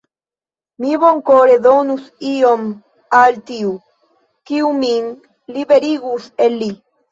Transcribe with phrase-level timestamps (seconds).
[0.85, 2.65] Mi bonkore donus ion
[3.19, 3.75] al tiu,
[4.51, 5.09] kiu min
[5.61, 6.75] liberigus el li.